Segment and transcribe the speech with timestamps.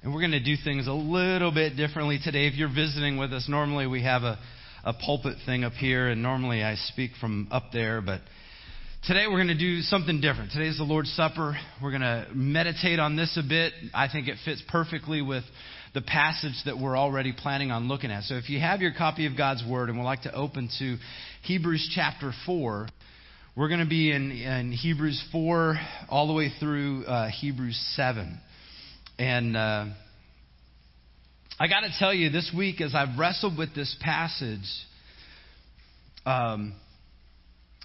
[0.00, 2.46] And we're going to do things a little bit differently today.
[2.46, 4.38] If you're visiting with us, normally we have a,
[4.84, 8.20] a pulpit thing up here, and normally I speak from up there, but
[9.08, 10.52] today we're going to do something different.
[10.52, 11.58] Today's the Lord's Supper.
[11.82, 13.72] We're going to meditate on this a bit.
[13.92, 15.42] I think it fits perfectly with
[15.94, 18.22] the passage that we're already planning on looking at.
[18.22, 20.96] So if you have your copy of God's Word and would like to open to
[21.42, 22.86] Hebrews chapter 4,
[23.56, 25.74] we're going to be in, in Hebrews 4
[26.08, 28.42] all the way through uh, Hebrews 7.
[29.18, 29.86] And uh,
[31.58, 34.62] I got to tell you, this week, as I've wrestled with this passage,
[36.24, 36.74] um,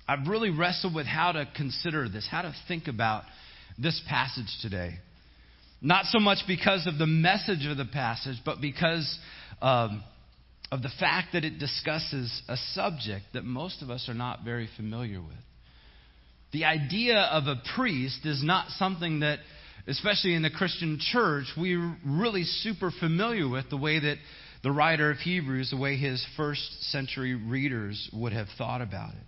[0.07, 3.23] I've really wrestled with how to consider this, how to think about
[3.79, 4.95] this passage today.
[5.81, 9.17] Not so much because of the message of the passage, but because
[9.59, 10.03] um,
[10.71, 14.69] of the fact that it discusses a subject that most of us are not very
[14.77, 15.31] familiar with.
[16.51, 19.39] The idea of a priest is not something that
[19.87, 24.17] especially in the Christian church, we're really super familiar with the way that
[24.63, 29.23] the writer of Hebrews, the way his first century readers would have thought about it.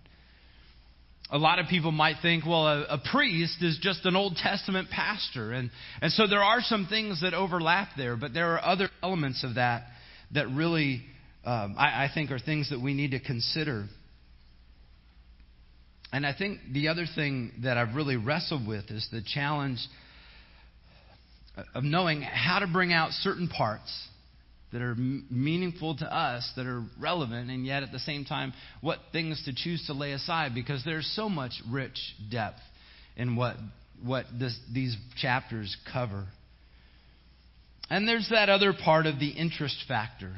[1.32, 4.90] A lot of people might think, well, a, a, priest is just an Old Testament
[4.92, 5.52] pastor.
[5.52, 9.44] And, and so there are some things that overlap there, but there are other elements
[9.44, 9.86] of that
[10.34, 11.04] that really,
[11.44, 13.88] um, I, I think, are things that we need to consider.
[16.14, 19.80] And I think the other thing that I've really wrestled with is the challenge
[21.74, 24.08] of knowing how to bring out certain parts
[24.72, 29.00] that are meaningful to us, that are relevant, and yet at the same time, what
[29.14, 31.98] things to choose to lay aside because there's so much rich
[32.30, 32.60] depth
[33.16, 33.56] in what,
[34.04, 36.26] what this, these chapters cover.
[37.90, 40.34] And there's that other part of the interest factor.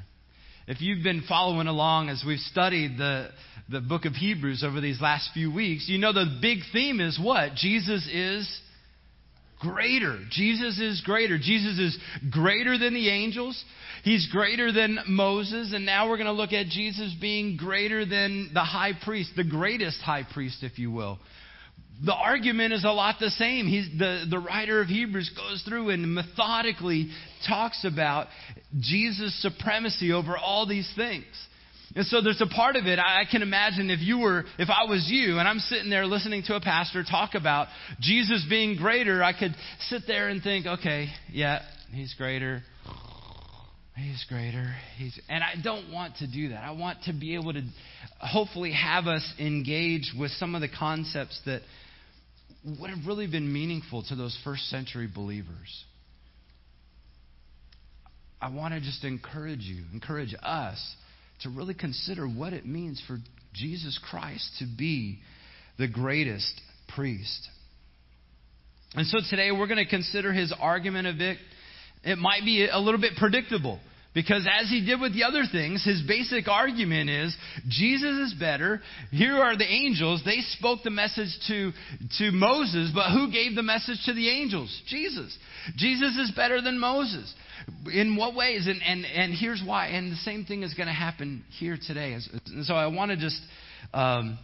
[0.68, 3.30] If you've been following along as we've studied the,
[3.70, 7.18] the book of Hebrews over these last few weeks, you know the big theme is
[7.20, 7.56] what?
[7.56, 8.62] Jesus is
[9.60, 10.20] greater.
[10.30, 11.38] Jesus is greater.
[11.38, 11.98] Jesus is
[12.32, 13.62] greater than the angels.
[14.04, 15.74] He's greater than Moses.
[15.74, 19.44] And now we're going to look at Jesus being greater than the high priest, the
[19.44, 21.20] greatest high priest, if you will.
[22.06, 23.66] The argument is a lot the same.
[23.66, 27.10] He's, the, the writer of Hebrews goes through and methodically
[27.48, 28.28] talks about
[28.80, 31.26] Jesus' supremacy over all these things.
[31.98, 34.88] And so there's a part of it, I can imagine if you were, if I
[34.88, 37.70] was you and I'm sitting there listening to a pastor talk about
[38.00, 42.62] Jesus being greater, I could sit there and think, okay, yeah, he's greater.
[43.96, 44.76] He's greater.
[44.98, 46.64] He's, and I don't want to do that.
[46.64, 47.64] I want to be able to
[48.20, 51.62] hopefully have us engage with some of the concepts that
[52.80, 55.84] would have really been meaningful to those first century believers.
[58.40, 60.96] I want to just encourage you, encourage us
[61.42, 63.18] to really consider what it means for
[63.54, 65.20] Jesus Christ to be
[65.78, 66.62] the greatest
[66.96, 67.48] priest.
[68.96, 71.38] And so today we're going to consider his argument a bit.
[72.04, 73.80] It might be a little bit predictable.
[74.18, 78.82] Because as he did with the other things, his basic argument is Jesus is better.
[79.12, 80.24] Here are the angels.
[80.26, 81.72] They spoke the message to,
[82.18, 84.76] to Moses, but who gave the message to the angels?
[84.88, 85.38] Jesus.
[85.76, 87.32] Jesus is better than Moses.
[87.94, 88.66] In what ways?
[88.66, 89.90] And, and, and here's why.
[89.90, 92.18] And the same thing is going to happen here today.
[92.48, 93.40] And so I want to just
[93.94, 94.40] um,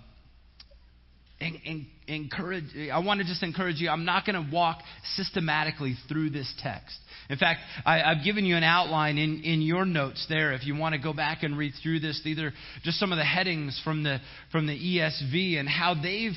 [2.08, 3.90] encourage, I want to just encourage you.
[3.90, 4.80] I'm not going to walk
[5.16, 6.96] systematically through this text.
[7.30, 10.76] In fact, I, have given you an outline in, in your notes there if you
[10.76, 12.52] want to go back and read through this, either
[12.84, 14.20] just some of the headings from the,
[14.52, 16.34] from the ESV and how they've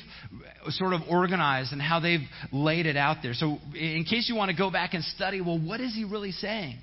[0.69, 3.33] sort of organized and how they've laid it out there.
[3.33, 6.31] So, in case you want to go back and study, well, what is he really
[6.31, 6.77] saying?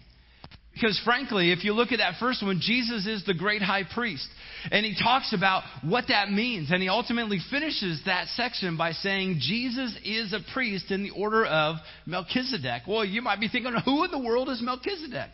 [0.75, 4.27] Because frankly, if you look at that first one, Jesus is the great high priest.
[4.73, 6.71] And he talks about what that means.
[6.73, 11.45] And he ultimately finishes that section by saying Jesus is a priest in the order
[11.45, 11.77] of
[12.07, 12.83] Melchizedek.
[12.89, 15.31] Well, you might be thinking, who in the world is Melchizedek?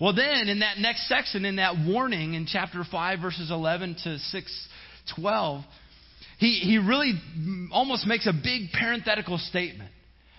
[0.00, 4.18] Well, then in that next section, in that warning in chapter 5, verses 11 to
[4.18, 4.68] 6,
[5.16, 5.64] 12,
[6.38, 7.12] he, he really
[7.72, 9.90] almost makes a big parenthetical statement.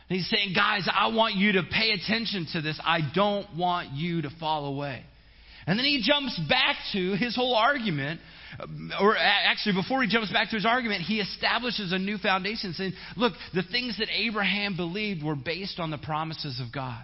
[0.09, 2.79] And he's saying, guys, I want you to pay attention to this.
[2.83, 5.03] I don't want you to fall away.
[5.67, 8.19] And then he jumps back to his whole argument,
[8.99, 12.93] or actually, before he jumps back to his argument, he establishes a new foundation saying,
[13.15, 17.03] look, the things that Abraham believed were based on the promises of God.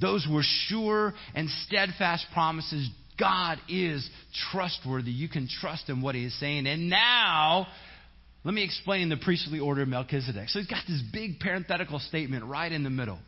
[0.00, 2.88] Those were sure and steadfast promises.
[3.20, 4.08] God is
[4.50, 5.10] trustworthy.
[5.10, 6.66] You can trust in what he is saying.
[6.66, 7.66] And now,
[8.44, 10.48] let me explain the priestly order of Melchizedek.
[10.48, 13.18] So he's got this big parenthetical statement right in the middle.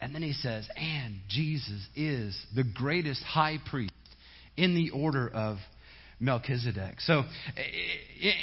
[0.00, 3.92] And then he says, and Jesus is the greatest high priest
[4.56, 5.58] in the order of
[6.20, 7.00] Melchizedek.
[7.00, 7.22] So,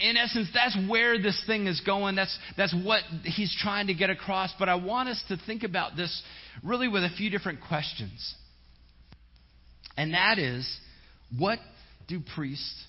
[0.03, 2.15] in essence, that's where this thing is going.
[2.15, 4.51] That's, that's what he's trying to get across.
[4.59, 6.21] But I want us to think about this
[6.63, 8.35] really with a few different questions.
[9.97, 10.67] And that is,
[11.37, 11.59] what
[12.07, 12.85] do priests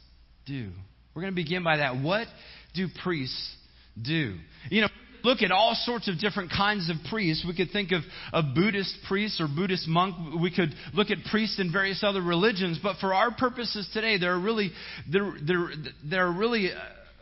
[0.47, 0.71] do?
[1.15, 2.03] We're going to begin by that.
[2.03, 2.27] What
[2.75, 3.57] do priests
[4.01, 4.37] do?
[4.71, 4.89] You know,
[5.25, 7.45] look at all sorts of different kinds of priests.
[7.47, 8.03] We could think of
[8.33, 10.41] a Buddhist priest or Buddhist monk.
[10.41, 12.79] We could look at priests in various other religions.
[12.83, 14.71] But for our purposes today, there are really,
[15.11, 15.71] there, there,
[16.09, 16.71] there are really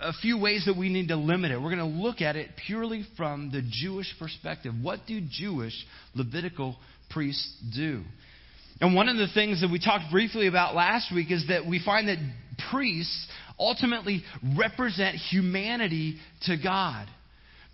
[0.01, 1.61] a few ways that we need to limit it.
[1.61, 4.73] We're going to look at it purely from the Jewish perspective.
[4.81, 5.75] What do Jewish
[6.15, 6.77] Levitical
[7.11, 8.03] priests do?
[8.81, 11.83] And one of the things that we talked briefly about last week is that we
[11.85, 12.17] find that
[12.71, 13.27] priests
[13.61, 14.25] ultimately
[14.57, 16.17] represent humanity
[16.47, 17.07] to God.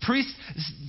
[0.01, 0.33] Priests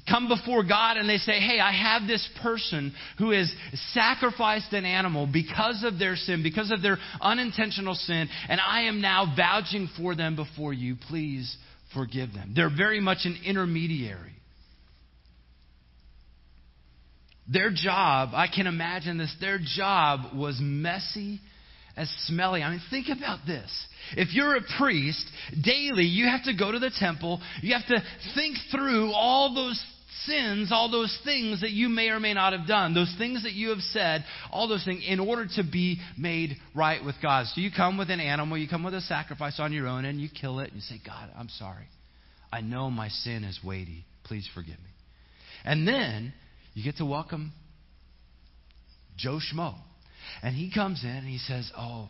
[0.06, 3.50] come before God and they say, Hey, I have this person who has
[3.92, 9.00] sacrificed an animal because of their sin, because of their unintentional sin, and I am
[9.00, 10.96] now vouching for them before you.
[11.08, 11.56] Please
[11.94, 12.52] forgive them.
[12.54, 14.34] They're very much an intermediary.
[17.50, 21.40] Their job, I can imagine this, their job was messy
[21.98, 22.62] as smelly.
[22.62, 23.70] I mean, think about this.
[24.16, 25.26] If you're a priest,
[25.62, 28.02] daily you have to go to the temple, you have to
[28.34, 29.82] think through all those
[30.24, 33.52] sins, all those things that you may or may not have done, those things that
[33.52, 37.46] you have said, all those things in order to be made right with God.
[37.46, 40.20] So you come with an animal, you come with a sacrifice on your own, and
[40.20, 41.86] you kill it, and you say, God, I'm sorry.
[42.52, 44.04] I know my sin is weighty.
[44.24, 44.90] Please forgive me.
[45.64, 46.32] And then
[46.74, 47.52] you get to welcome
[49.16, 49.74] Joe Schmo.
[50.42, 52.08] And he comes in and he says, Oh,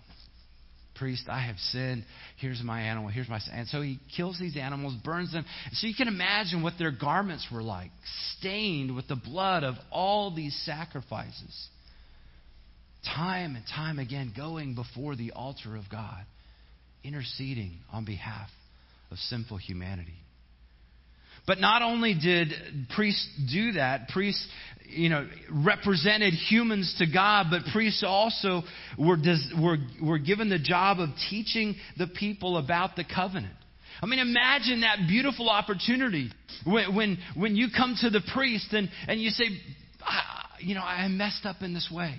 [0.99, 2.05] priest, I have sinned.
[2.39, 3.09] Here's my animal.
[3.09, 3.41] Here's my.
[3.53, 5.45] And so he kills these animals, burns them.
[5.73, 7.91] So you can imagine what their garments were like,
[8.37, 11.69] stained with the blood of all these sacrifices.
[13.15, 16.25] Time and time again, going before the altar of God,
[17.05, 18.49] interceding on behalf
[19.11, 20.19] of sinful humanity.
[21.49, 22.53] But not only did
[22.95, 24.47] priests do that, priests,
[24.87, 28.63] you know, represented humans to God, but priests also
[28.99, 29.17] were,
[29.59, 33.55] were, were given the job of teaching the people about the covenant.
[34.03, 36.31] I mean, imagine that beautiful opportunity
[36.67, 39.47] when, when, when you come to the priest and, and you say,
[40.03, 42.15] ah, you know, I messed up in this way.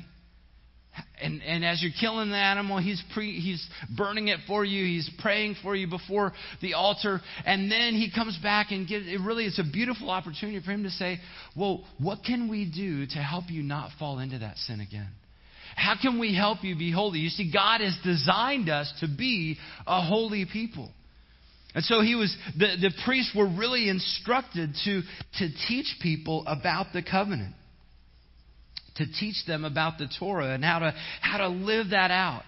[1.22, 3.66] And, and as you're killing the animal, he's, pre, he's
[3.96, 4.86] burning it for you.
[4.86, 7.22] He's praying for you before the altar.
[7.46, 10.84] And then he comes back and gives, it really is a beautiful opportunity for him
[10.84, 11.20] to say,
[11.56, 15.10] well, what can we do to help you not fall into that sin again?
[15.76, 17.20] How can we help you be holy?
[17.20, 20.90] You see, God has designed us to be a holy people.
[21.76, 25.02] And so he was, the, the priests were really instructed to,
[25.38, 27.54] to teach people about the covenant
[28.96, 32.44] to teach them about the Torah and how to, how to live that out.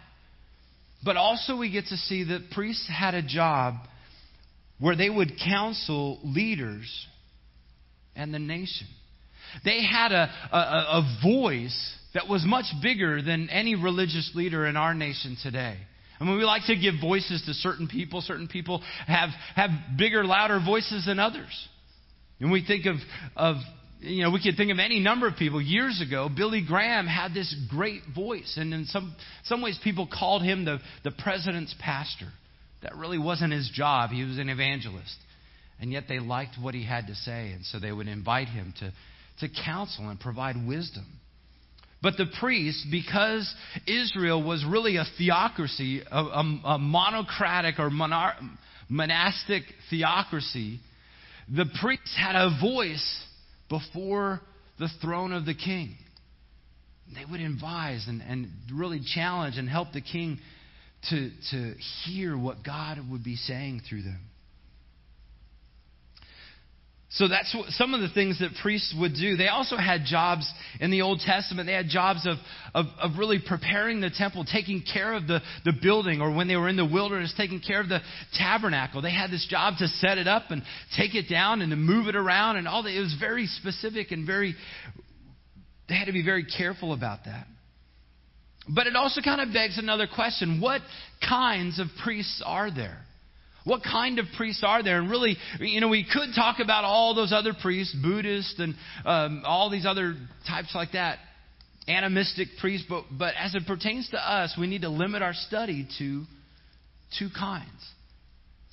[1.03, 3.75] But also, we get to see that priests had a job
[4.79, 7.07] where they would counsel leaders
[8.15, 8.87] and the nation.
[9.65, 14.77] They had a, a, a voice that was much bigger than any religious leader in
[14.77, 15.77] our nation today.
[16.19, 18.21] I mean, we like to give voices to certain people.
[18.21, 21.67] Certain people have, have bigger, louder voices than others.
[22.39, 22.95] And we think of,
[23.35, 23.55] of
[24.01, 25.61] you know, we could think of any number of people.
[25.61, 30.41] Years ago, Billy Graham had this great voice, and in some, some ways, people called
[30.41, 32.27] him the, the president's pastor.
[32.81, 35.15] That really wasn't his job, he was an evangelist.
[35.79, 38.73] And yet they liked what he had to say, and so they would invite him
[38.79, 38.91] to,
[39.39, 41.05] to counsel and provide wisdom.
[42.01, 43.53] But the priests, because
[43.85, 48.35] Israel was really a theocracy, a, a, a monocratic or monar-
[48.89, 50.79] monastic theocracy,
[51.47, 53.25] the priests had a voice
[53.71, 54.41] before
[54.77, 55.95] the throne of the king.
[57.15, 60.39] They would advise and, and really challenge and help the king
[61.09, 61.75] to, to
[62.05, 64.19] hear what God would be saying through them.
[67.13, 69.35] So that's what, some of the things that priests would do.
[69.35, 70.49] They also had jobs
[70.79, 71.67] in the Old Testament.
[71.67, 72.37] They had jobs of,
[72.73, 76.55] of, of, really preparing the temple, taking care of the, the building, or when they
[76.55, 77.99] were in the wilderness, taking care of the
[78.37, 79.01] tabernacle.
[79.01, 80.63] They had this job to set it up and
[80.97, 82.97] take it down and to move it around and all that.
[82.97, 84.55] It was very specific and very,
[85.89, 87.45] they had to be very careful about that.
[88.73, 90.61] But it also kind of begs another question.
[90.61, 90.79] What
[91.27, 92.99] kinds of priests are there?
[93.63, 94.99] What kind of priests are there?
[94.99, 98.75] And really, you know, we could talk about all those other priests, Buddhists and
[99.05, 100.15] um, all these other
[100.47, 101.19] types like that,
[101.87, 105.87] animistic priests, but, but as it pertains to us, we need to limit our study
[105.99, 106.23] to
[107.19, 107.69] two kinds.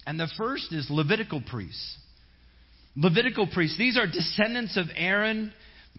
[0.07, 1.99] And the first is Levitical priests.
[2.97, 5.52] Levitical priests, these are descendants of Aaron,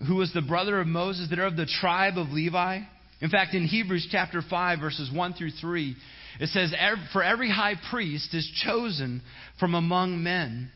[0.08, 2.79] who was the brother of Moses, that are of the tribe of Levi.
[3.22, 5.96] In fact, in Hebrews chapter 5, verses 1 through 3,
[6.39, 6.74] It says,
[7.12, 9.22] For every high priest is chosen
[9.60, 10.72] from among men.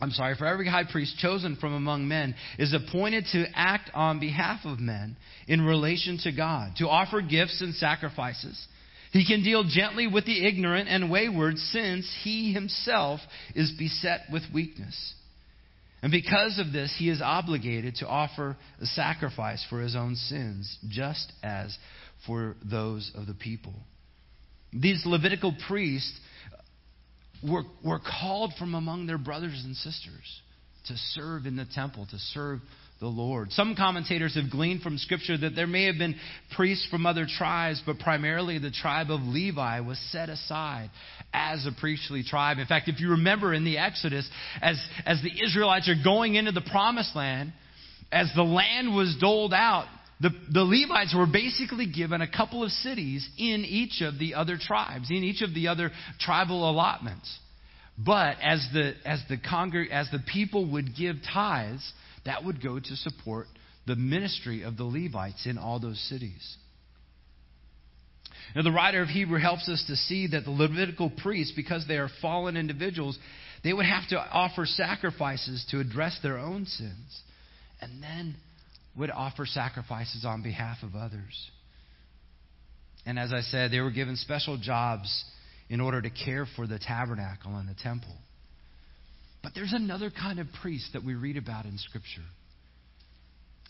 [0.00, 4.20] I'm sorry, for every high priest chosen from among men is appointed to act on
[4.20, 5.16] behalf of men
[5.48, 8.62] in relation to God, to offer gifts and sacrifices.
[9.12, 13.20] He can deal gently with the ignorant and wayward since he himself
[13.54, 15.14] is beset with weakness.
[16.02, 20.76] And because of this, he is obligated to offer a sacrifice for his own sins,
[20.88, 21.76] just as
[22.26, 23.72] for those of the people.
[24.80, 26.18] These Levitical priests
[27.42, 30.42] were, were called from among their brothers and sisters
[30.86, 32.60] to serve in the temple, to serve
[33.00, 33.52] the Lord.
[33.52, 36.16] Some commentators have gleaned from Scripture that there may have been
[36.54, 40.90] priests from other tribes, but primarily the tribe of Levi was set aside
[41.32, 42.58] as a priestly tribe.
[42.58, 44.28] In fact, if you remember in the Exodus,
[44.62, 47.52] as, as the Israelites are going into the promised land,
[48.10, 49.86] as the land was doled out,
[50.20, 54.56] the, the Levites were basically given a couple of cities in each of the other
[54.58, 57.38] tribes, in each of the other tribal allotments.
[57.98, 59.38] But as the, as the,
[59.90, 61.92] as the people would give tithes,
[62.24, 63.46] that would go to support
[63.86, 66.56] the ministry of the Levites in all those cities.
[68.54, 71.96] Now, the writer of Hebrew helps us to see that the Levitical priests, because they
[71.96, 73.18] are fallen individuals,
[73.62, 77.22] they would have to offer sacrifices to address their own sins.
[77.80, 78.36] And then
[78.96, 81.50] would offer sacrifices on behalf of others.
[83.04, 85.24] And as I said, they were given special jobs
[85.68, 88.14] in order to care for the tabernacle and the temple.
[89.42, 92.24] But there's another kind of priest that we read about in Scripture.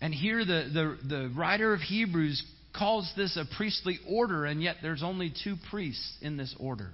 [0.01, 2.43] And here the, the, the writer of Hebrews
[2.77, 6.91] calls this a priestly order, and yet there's only two priests in this order.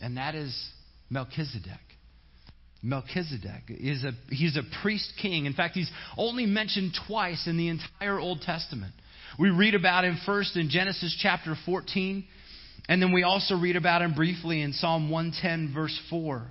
[0.00, 0.54] And that is
[1.10, 1.80] Melchizedek.
[2.82, 5.46] Melchizedek is a he's a priest king.
[5.46, 8.92] In fact, he's only mentioned twice in the entire Old Testament.
[9.38, 12.24] We read about him first in Genesis chapter 14,
[12.88, 16.42] and then we also read about him briefly in Psalm 110 verse 4.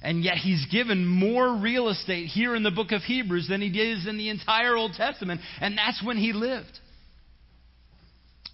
[0.00, 3.68] And yet he's given more real estate here in the book of Hebrews than he
[3.68, 6.78] is in the entire Old Testament, and that's when he lived.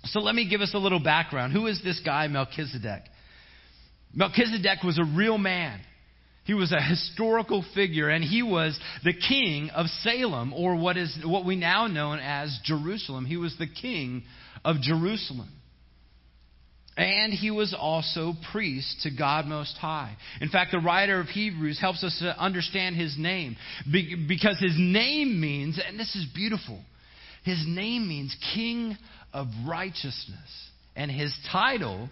[0.04, 1.52] So let me give us a little background.
[1.52, 3.02] Who is this guy Melchizedek?
[4.14, 5.80] Melchizedek was a real man.
[6.44, 11.16] He was a historical figure, and he was the king of Salem, or what is
[11.24, 13.24] what we now know as Jerusalem.
[13.24, 14.24] He was the king
[14.64, 15.48] of Jerusalem.
[16.96, 20.16] And he was also priest to God Most High.
[20.40, 23.56] In fact, the writer of Hebrews helps us to understand his name
[23.90, 26.78] because his name means, and this is beautiful,
[27.42, 28.96] his name means King
[29.32, 30.70] of Righteousness.
[30.94, 32.08] And his title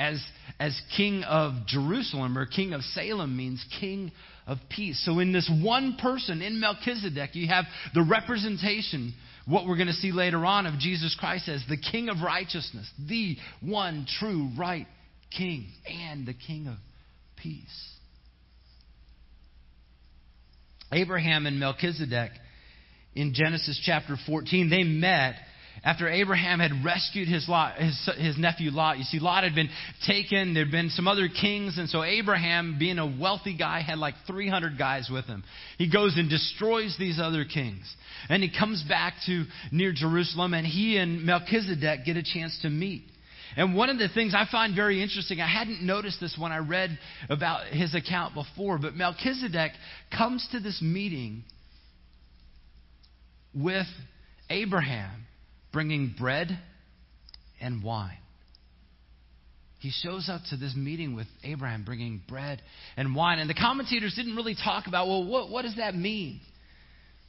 [0.00, 0.24] as,
[0.58, 4.10] as king of Jerusalem or king of Salem means king
[4.46, 5.00] of peace.
[5.04, 9.12] So, in this one person, in Melchizedek, you have the representation,
[9.46, 12.90] what we're going to see later on, of Jesus Christ as the king of righteousness,
[13.08, 14.86] the one true right
[15.36, 16.76] king, and the king of
[17.36, 17.90] peace.
[20.92, 22.32] Abraham and Melchizedek
[23.14, 25.34] in Genesis chapter 14, they met
[25.82, 28.98] after Abraham had rescued his, Lot, his, his nephew Lot.
[28.98, 29.70] You see, Lot had been
[30.06, 30.52] taken.
[30.52, 31.78] There had been some other kings.
[31.78, 35.42] And so Abraham, being a wealthy guy, had like 300 guys with him.
[35.78, 37.82] He goes and destroys these other kings.
[38.28, 42.68] And he comes back to near Jerusalem, and he and Melchizedek get a chance to
[42.68, 43.04] meet.
[43.56, 46.58] And one of the things I find very interesting, I hadn't noticed this when I
[46.58, 46.96] read
[47.28, 49.72] about his account before, but Melchizedek
[50.16, 51.42] comes to this meeting
[53.54, 53.86] with
[54.48, 55.26] Abraham
[55.72, 56.58] bringing bread
[57.60, 58.16] and wine.
[59.80, 62.60] He shows up to this meeting with Abraham bringing bread
[62.98, 63.38] and wine.
[63.38, 66.40] And the commentators didn't really talk about, well, what, what does that mean?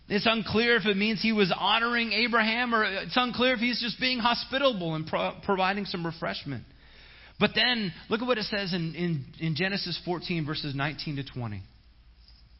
[0.10, 3.98] It's unclear if it means he was honoring Abraham or it's unclear if he's just
[4.02, 6.66] being hospitable and pro- providing some refreshment.
[7.40, 11.24] But then, look at what it says in, in, in Genesis 14, verses 19 to
[11.24, 11.64] 20.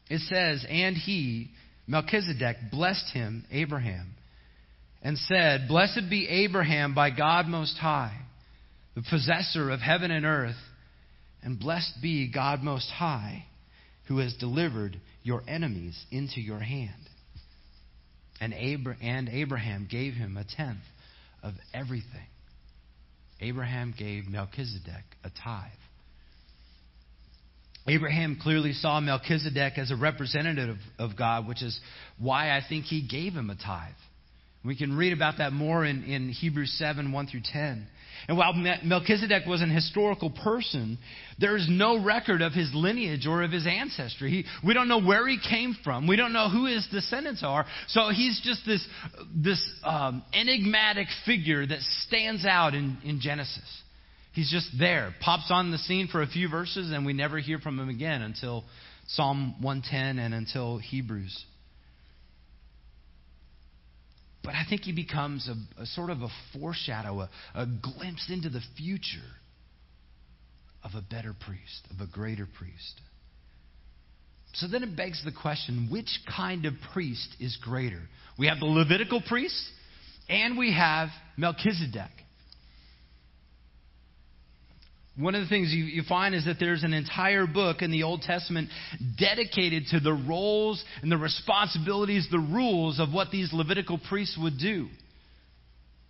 [0.08, 1.50] It says, And he,
[1.86, 4.14] Melchizedek, blessed him, Abraham
[5.02, 8.16] and said, Blessed be Abraham by God Most High,
[8.94, 10.56] the possessor of heaven and earth,
[11.42, 13.44] and blessed be God Most High,
[14.06, 16.94] who has delivered your enemies into your hand.
[18.40, 20.82] And, Abraham gave him a tenth
[21.42, 22.26] of everything.
[23.40, 25.70] Abraham gave Melchizedek a tithe.
[27.88, 31.78] Abraham clearly saw Melchizedek as a representative of God, which is
[32.18, 33.94] why I think he gave him a tithe.
[34.64, 37.86] We can read about that more in, in Hebrews 7 1 through 10.
[38.28, 40.98] And while Melchizedek was an historical person,
[41.40, 44.30] there is no record of his lineage or of his ancestry.
[44.30, 46.06] He, we don't know where he came from.
[46.06, 47.66] We don't know who his descendants are.
[47.88, 48.86] So he's just this,
[49.34, 53.82] this um, enigmatic figure that stands out in, in Genesis.
[54.34, 57.58] He's just there, pops on the scene for a few verses, and we never hear
[57.58, 58.64] from him again until
[59.08, 61.44] Psalm 110 and until Hebrews.
[64.42, 68.48] But I think he becomes a, a sort of a foreshadow, a, a glimpse into
[68.48, 69.20] the future
[70.82, 73.00] of a better priest, of a greater priest.
[74.54, 78.02] So then it begs the question which kind of priest is greater?
[78.38, 79.62] We have the Levitical priest,
[80.28, 82.10] and we have Melchizedek.
[85.16, 88.02] One of the things you, you, find is that there's an entire book in the
[88.04, 88.70] Old Testament
[89.18, 94.58] dedicated to the roles and the responsibilities, the rules of what these Levitical priests would
[94.58, 94.88] do.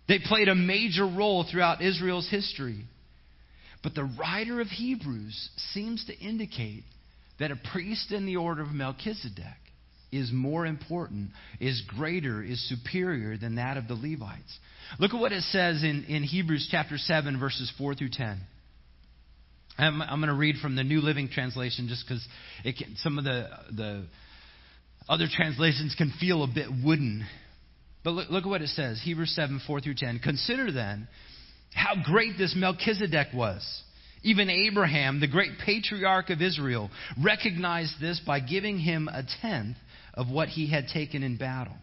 [0.07, 2.85] They played a major role throughout Israel's history.
[3.83, 6.83] But the writer of Hebrews seems to indicate
[7.39, 9.43] that a priest in the order of Melchizedek
[10.13, 14.57] is more important, is greater, is superior than that of the Levites.
[14.99, 18.39] Look at what it says in, in Hebrews chapter 7, verses 4 through 10.
[19.77, 22.25] I'm, I'm going to read from the New Living Translation just because
[22.97, 24.05] some of the, the
[25.09, 27.25] other translations can feel a bit wooden.
[28.03, 30.19] But look, look at what it says Hebrews 7 4 through 10.
[30.19, 31.07] Consider then
[31.73, 33.83] how great this Melchizedek was.
[34.21, 36.89] Even Abraham, the great patriarch of Israel,
[37.21, 39.75] recognized this by giving him a tenth
[40.13, 41.75] of what he had taken in battle.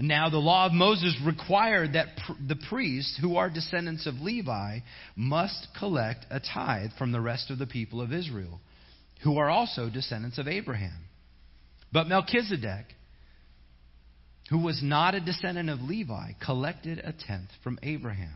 [0.00, 4.80] Now, the law of Moses required that pr- the priests, who are descendants of Levi,
[5.16, 8.60] must collect a tithe from the rest of the people of Israel,
[9.24, 11.04] who are also descendants of Abraham.
[11.92, 12.86] But Melchizedek,
[14.50, 18.34] who was not a descendant of Levi, collected a tenth from Abraham.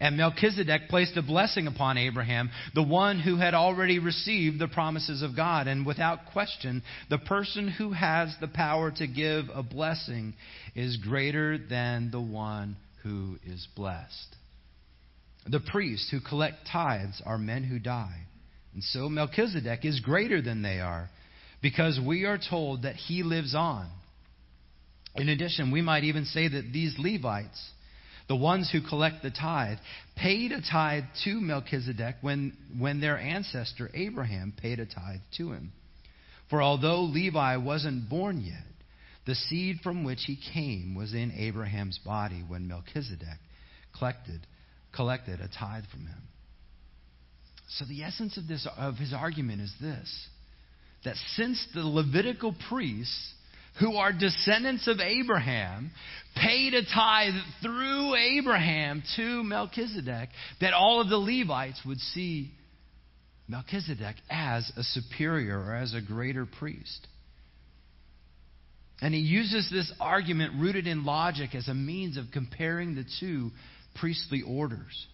[0.00, 5.20] And Melchizedek placed a blessing upon Abraham, the one who had already received the promises
[5.20, 5.66] of God.
[5.66, 10.32] And without question, the person who has the power to give a blessing
[10.74, 14.36] is greater than the one who is blessed.
[15.46, 18.22] The priests who collect tithes are men who die.
[18.72, 21.10] And so Melchizedek is greater than they are
[21.60, 23.90] because we are told that he lives on.
[25.16, 27.70] In addition, we might even say that these Levites,
[28.30, 29.78] the ones who collect the tithe,
[30.14, 35.72] paid a tithe to Melchizedek when, when their ancestor Abraham paid a tithe to him.
[36.48, 38.62] For although Levi wasn't born yet,
[39.26, 43.40] the seed from which he came was in Abraham's body when Melchizedek
[43.98, 44.46] collected,
[44.94, 46.22] collected a tithe from him.
[47.70, 50.28] So the essence of, this, of his argument is this
[51.04, 53.34] that since the Levitical priests
[53.78, 55.90] who are descendants of Abraham,
[56.36, 60.30] paid a tithe through Abraham to Melchizedek,
[60.60, 62.50] that all of the Levites would see
[63.48, 67.06] Melchizedek as a superior or as a greater priest.
[69.02, 73.50] And he uses this argument rooted in logic as a means of comparing the two
[73.98, 75.06] priestly orders.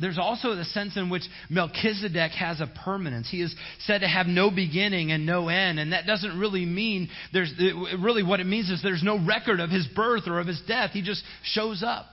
[0.00, 3.28] There's also the sense in which Melchizedek has a permanence.
[3.30, 7.10] He is said to have no beginning and no end, and that doesn't really mean
[7.32, 7.52] there's
[7.98, 10.90] really what it means is there's no record of his birth or of his death.
[10.92, 12.06] He just shows up.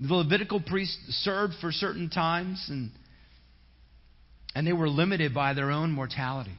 [0.00, 2.90] The Levitical priests served for certain times and
[4.54, 6.52] and they were limited by their own mortality.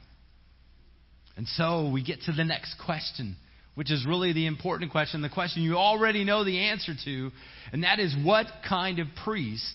[1.36, 3.36] And so we get to the next question
[3.74, 7.30] which is really the important question, the question you already know the answer to,
[7.72, 9.74] and that is what kind of priest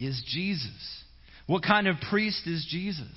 [0.00, 1.04] is Jesus?
[1.46, 3.08] What kind of priest is Jesus?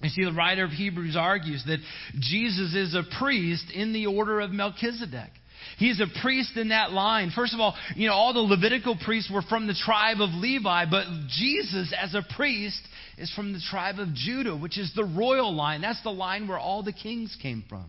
[0.00, 1.78] You see, the writer of Hebrews argues that
[2.20, 5.30] Jesus is a priest in the order of Melchizedek.
[5.76, 7.32] He's a priest in that line.
[7.34, 10.84] First of all, you know, all the Levitical priests were from the tribe of Levi,
[10.88, 12.80] but Jesus, as a priest,
[13.16, 15.80] is from the tribe of Judah, which is the royal line.
[15.80, 17.86] That's the line where all the kings came from.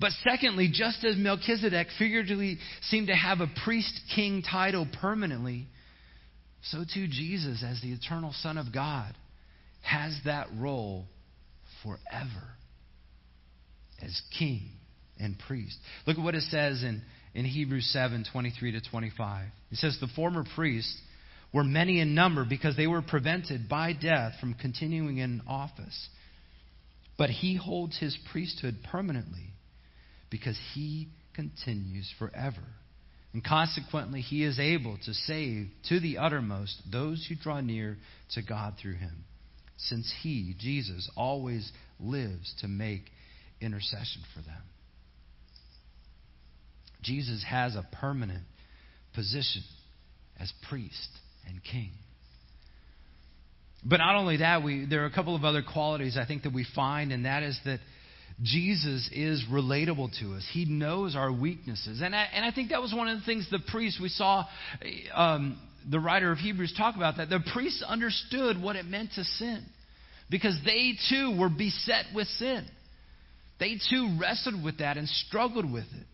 [0.00, 5.66] But secondly, just as Melchizedek figuratively seemed to have a priest king title permanently,
[6.62, 9.14] so too Jesus, as the eternal Son of God,
[9.82, 11.06] has that role
[11.82, 12.48] forever
[14.02, 14.70] as king
[15.18, 15.76] and priest.
[16.06, 17.02] Look at what it says in,
[17.34, 19.46] in Hebrews 7 23 to 25.
[19.70, 20.96] It says, The former priests
[21.52, 26.08] were many in number because they were prevented by death from continuing in office.
[27.16, 29.52] But he holds his priesthood permanently
[30.30, 32.62] because he continues forever.
[33.32, 37.98] And consequently, he is able to save to the uttermost those who draw near
[38.34, 39.24] to God through him,
[39.76, 43.02] since he, Jesus, always lives to make
[43.60, 44.62] intercession for them.
[47.02, 48.44] Jesus has a permanent
[49.14, 49.62] position
[50.40, 51.08] as priest
[51.46, 51.90] and king.
[53.84, 56.52] But not only that, we, there are a couple of other qualities I think that
[56.52, 57.80] we find, and that is that
[58.42, 60.48] Jesus is relatable to us.
[60.52, 62.00] He knows our weaknesses.
[62.00, 64.44] And I, and I think that was one of the things the priests we saw
[65.14, 65.58] um,
[65.90, 67.30] the writer of Hebrews talk about that.
[67.30, 69.64] The priests understood what it meant to sin
[70.30, 72.64] because they too were beset with sin.
[73.58, 76.06] They too wrestled with that and struggled with it.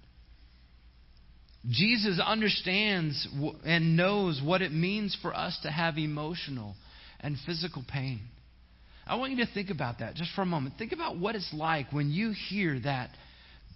[1.68, 3.26] Jesus understands
[3.64, 6.74] and knows what it means for us to have emotional
[7.20, 8.20] and physical pain.
[9.06, 10.76] I want you to think about that just for a moment.
[10.78, 13.10] Think about what it's like when you hear that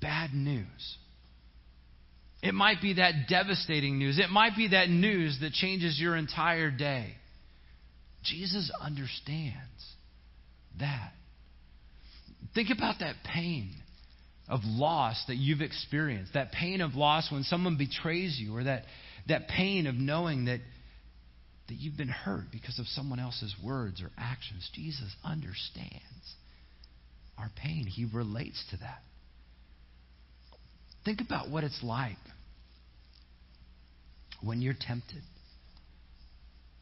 [0.01, 0.97] bad news.
[2.43, 4.19] It might be that devastating news.
[4.19, 7.15] It might be that news that changes your entire day.
[8.23, 9.57] Jesus understands
[10.79, 11.13] that.
[12.55, 13.75] Think about that pain
[14.49, 18.85] of loss that you've experienced, that pain of loss when someone betrays you, or that,
[19.29, 20.61] that pain of knowing that,
[21.69, 24.69] that you've been hurt because of someone else's words or actions.
[24.75, 26.03] Jesus understands
[27.39, 29.03] our pain, He relates to that.
[31.05, 32.17] Think about what it's like
[34.43, 35.23] when you're tempted.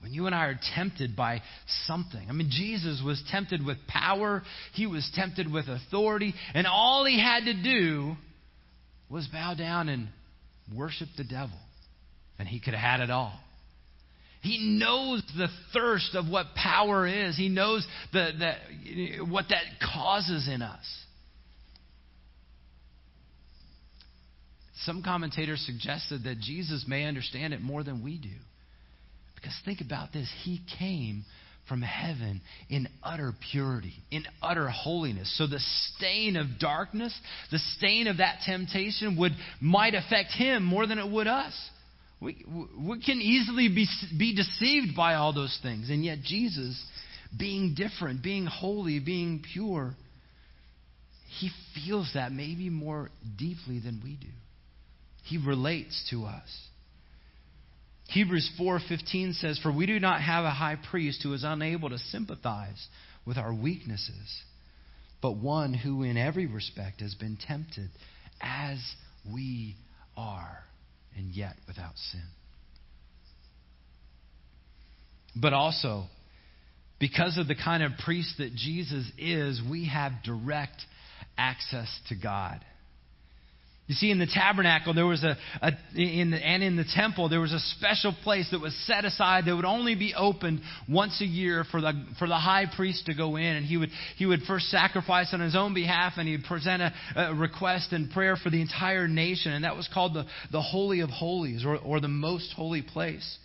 [0.01, 1.42] When you and I are tempted by
[1.87, 2.29] something.
[2.29, 7.20] I mean, Jesus was tempted with power, he was tempted with authority, and all he
[7.20, 8.14] had to do
[9.09, 10.09] was bow down and
[10.75, 11.59] worship the devil.
[12.38, 13.38] And he could have had it all.
[14.42, 17.37] He knows the thirst of what power is.
[17.37, 20.85] He knows the, the, what that causes in us.
[24.85, 28.29] Some commentators suggested that Jesus may understand it more than we do.
[29.35, 31.25] Because think about this He came
[31.68, 35.37] from heaven in utter purity, in utter holiness.
[35.37, 35.61] So the
[35.94, 37.12] stain of darkness,
[37.51, 41.53] the stain of that temptation would might affect him more than it would us.
[42.20, 42.44] We,
[42.79, 43.87] we can easily be,
[44.18, 45.90] be deceived by all those things.
[45.90, 46.83] And yet Jesus,
[47.38, 49.94] being different, being holy, being pure,
[51.38, 54.33] he feels that maybe more deeply than we do.
[55.24, 56.48] He relates to us.
[58.09, 61.98] Hebrews 4:15 says, "For we do not have a high priest who is unable to
[61.98, 62.87] sympathize
[63.24, 64.42] with our weaknesses,
[65.20, 67.90] but one who in every respect has been tempted
[68.40, 68.79] as
[69.24, 69.74] we
[70.16, 70.64] are,
[71.16, 72.22] and yet without sin."
[75.35, 76.09] But also,
[76.98, 80.83] because of the kind of priest that Jesus is, we have direct
[81.37, 82.64] access to God.
[83.88, 87.29] You see, in the tabernacle, there was a, a in the, and in the temple,
[87.29, 91.20] there was a special place that was set aside that would only be opened once
[91.20, 93.44] a year for the, for the high priest to go in.
[93.44, 96.92] And he would, he would first sacrifice on his own behalf and he'd present a,
[97.14, 99.53] a request and prayer for the entire nation.
[99.53, 103.38] And that was called the, the Holy of Holies or, or the most holy place.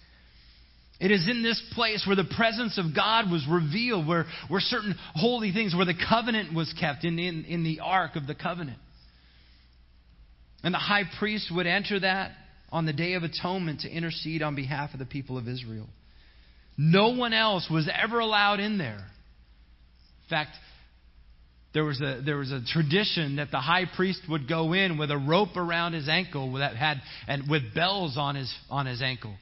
[1.00, 4.96] It is in this place where the presence of God was revealed, where, where certain
[5.14, 8.78] holy things, where the covenant was kept in, in, in the ark of the covenant.
[10.64, 12.32] And the high priest would enter that
[12.72, 15.88] on the Day of Atonement to intercede on behalf of the people of Israel.
[16.78, 19.06] No one else was ever allowed in there.
[20.24, 20.52] In fact,
[21.74, 25.12] there was a there was a tradition that the high priest would go in with
[25.12, 29.36] a rope around his ankle that had and with bells on his on his ankle.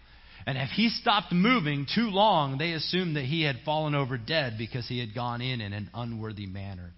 [0.47, 4.55] And if he stopped moving too long, they assumed that he had fallen over dead
[4.57, 6.91] because he had gone in in an unworthy manner.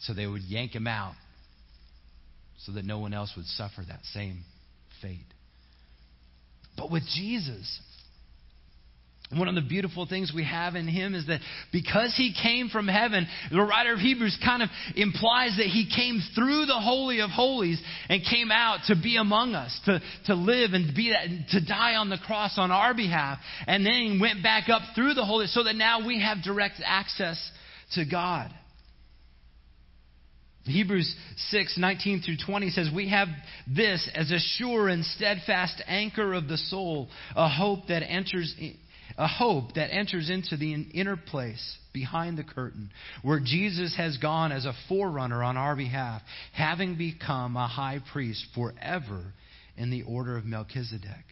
[0.00, 1.14] So they would yank him out
[2.64, 4.42] so that no one else would suffer that same
[5.00, 5.26] fate.
[6.76, 7.80] But with Jesus,
[9.36, 11.40] one of the beautiful things we have in him is that
[11.70, 16.22] because he came from heaven, the writer of Hebrews kind of implies that he came
[16.34, 20.72] through the Holy of Holies and came out to be among us, to, to live
[20.72, 24.70] and be that, to die on the cross on our behalf, and then went back
[24.70, 27.38] up through the Holy, so that now we have direct access
[27.92, 28.50] to God.
[30.68, 31.14] Hebrews
[31.50, 33.28] 6, 19 through 20 says, We have
[33.66, 38.54] this as a sure and steadfast anchor of the soul, a hope that enters
[39.16, 42.90] a hope that enters into the inner place behind the curtain,
[43.22, 48.46] where Jesus has gone as a forerunner on our behalf, having become a high priest
[48.54, 49.32] forever
[49.76, 51.24] in the order of Melchizedek.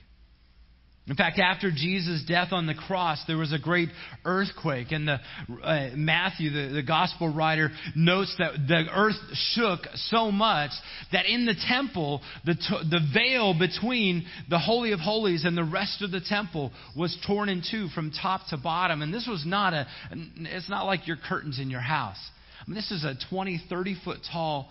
[1.08, 3.90] In fact, after Jesus' death on the cross, there was a great
[4.24, 4.90] earthquake.
[4.90, 5.20] And the,
[5.62, 9.14] uh, Matthew, the, the gospel writer, notes that the earth
[9.52, 10.72] shook so much
[11.12, 12.54] that in the temple, the,
[12.90, 17.48] the veil between the Holy of Holies and the rest of the temple was torn
[17.50, 19.00] in two from top to bottom.
[19.00, 22.18] And this was not a, it's not like your curtains in your house.
[22.60, 24.70] I mean, this is a 20, 30 foot tall,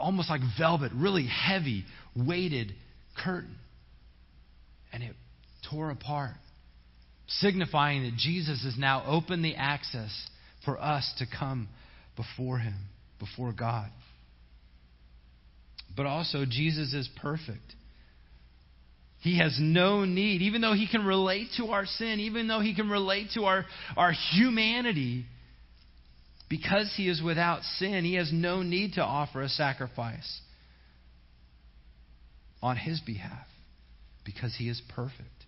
[0.00, 1.84] almost like velvet, really heavy,
[2.16, 2.72] weighted
[3.22, 3.54] curtain.
[4.92, 5.14] And it
[5.70, 6.34] tore apart,
[7.26, 10.10] signifying that Jesus has now opened the access
[10.64, 11.68] for us to come
[12.16, 12.76] before Him,
[13.18, 13.90] before God.
[15.96, 17.74] But also, Jesus is perfect.
[19.20, 22.74] He has no need, even though he can relate to our sin, even though he
[22.74, 23.64] can relate to our,
[23.96, 25.24] our humanity,
[26.50, 30.40] because he is without sin, he has no need to offer a sacrifice
[32.62, 33.46] on his behalf
[34.24, 35.43] because he is perfect.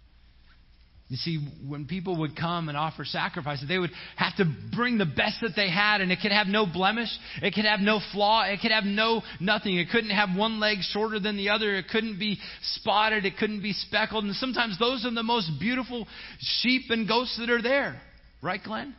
[1.09, 1.39] You see,
[1.69, 5.53] when people would come and offer sacrifices, they would have to bring the best that
[5.55, 7.09] they had, and it could have no blemish,
[7.43, 9.77] it could have no flaw, it could have no nothing.
[9.77, 13.63] It couldn't have one leg shorter than the other, it couldn't be spotted, it couldn't
[13.63, 14.25] be speckled.
[14.25, 16.09] And sometimes those are the most beautiful
[16.41, 18.01] sheep and goats that are there.
[18.43, 18.93] Right, Glenn?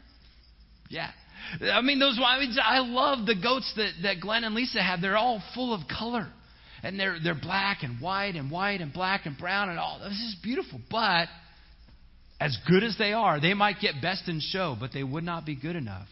[0.89, 1.11] Yeah.
[1.61, 5.01] I mean, those, I, mean, I love the goats that, that Glenn and Lisa have.
[5.01, 6.27] They're all full of color.
[6.83, 9.99] And they're, they're black and white and white and black and brown and all.
[9.99, 10.79] This is beautiful.
[10.89, 11.27] But
[12.39, 15.45] as good as they are, they might get best in show, but they would not
[15.45, 16.07] be good enough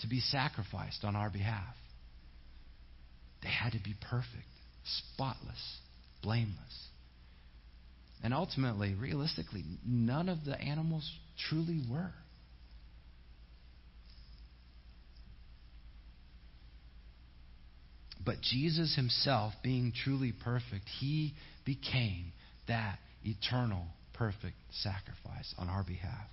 [0.00, 1.74] to be sacrificed on our behalf.
[3.42, 4.48] They had to be perfect,
[5.12, 5.78] spotless,
[6.22, 6.88] blameless.
[8.22, 11.08] And ultimately, realistically, none of the animals
[11.48, 12.12] truly were.
[18.24, 21.34] But Jesus himself, being truly perfect, he
[21.66, 22.32] became
[22.66, 26.28] that eternal perfect sacrifice on our behalf.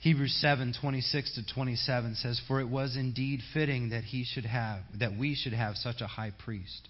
[0.00, 4.80] Hebrews 7, 26 to 27 says, For it was indeed fitting that he should have,
[4.98, 6.88] that we should have such a high priest,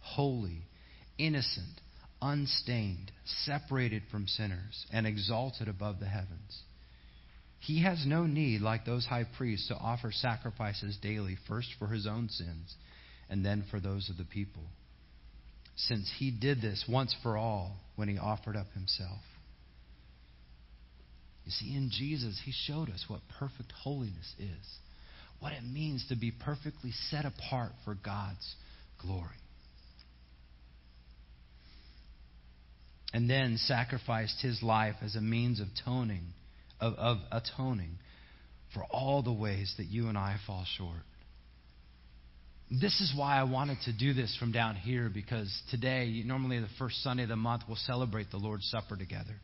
[0.00, 0.62] holy,
[1.18, 1.80] innocent,
[2.22, 3.12] unstained,
[3.44, 6.62] separated from sinners, and exalted above the heavens.
[7.60, 12.06] He has no need, like those high priests, to offer sacrifices daily, first for his
[12.06, 12.74] own sins,
[13.28, 14.62] and then for those of the people
[15.76, 19.20] since he did this once for all when he offered up himself.
[21.44, 24.78] You see, in Jesus, he showed us what perfect holiness is,
[25.40, 28.54] what it means to be perfectly set apart for God's
[29.00, 29.28] glory.
[33.12, 36.32] And then sacrificed his life as a means of atoning,
[36.80, 37.98] of, of atoning
[38.72, 41.04] for all the ways that you and I fall short.
[42.70, 46.66] This is why I wanted to do this from down here because today, normally the
[46.78, 49.34] first Sunday of the month, we'll celebrate the Lord's Supper together.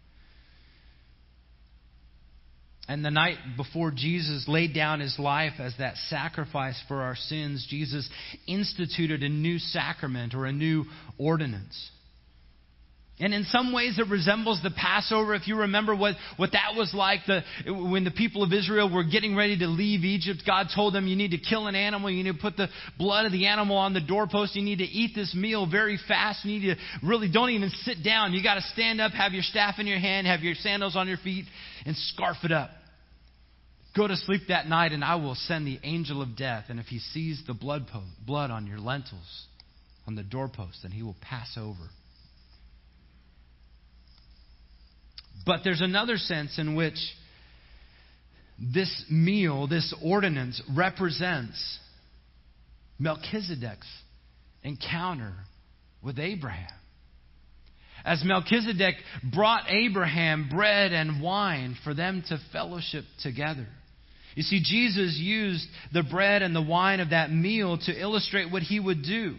[2.88, 7.64] And the night before Jesus laid down his life as that sacrifice for our sins,
[7.70, 8.09] Jesus
[8.48, 11.90] instituted a new sacrament or a new ordinance.
[13.22, 15.35] And in some ways, it resembles the Passover.
[15.35, 19.04] If you remember what, what that was like, the, when the people of Israel were
[19.04, 22.11] getting ready to leave Egypt, God told them, You need to kill an animal.
[22.11, 24.56] You need to put the blood of the animal on the doorpost.
[24.56, 26.46] You need to eat this meal very fast.
[26.46, 28.33] You need to really don't even sit down.
[28.33, 31.06] You got to stand up, have your staff in your hand, have your sandals on
[31.06, 31.44] your feet,
[31.85, 32.70] and scarf it up.
[33.94, 36.66] Go to sleep that night, and I will send the angel of death.
[36.68, 39.46] And if he sees the blood, po- blood on your lentils,
[40.06, 41.90] on the doorpost, then he will pass over
[45.46, 46.98] But there's another sense in which
[48.59, 51.79] this meal, this ordinance, represents
[52.98, 53.88] Melchizedek's
[54.62, 55.33] encounter
[56.03, 56.68] with Abraham.
[58.05, 58.96] As Melchizedek
[59.35, 63.66] brought Abraham bread and wine for them to fellowship together.
[64.35, 68.62] You see, Jesus used the bread and the wine of that meal to illustrate what
[68.62, 69.37] he would do.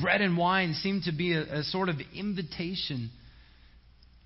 [0.00, 3.10] Bread and wine seem to be a, a sort of invitation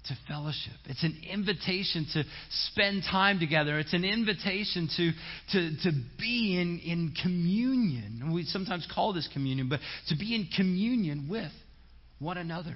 [0.08, 0.72] to fellowship.
[0.86, 2.24] It's an invitation to
[2.68, 3.78] spend time together.
[3.78, 5.12] It's an invitation to,
[5.52, 8.32] to, to be in, in communion.
[8.34, 11.52] We sometimes call this communion, but to be in communion with
[12.18, 12.74] one another.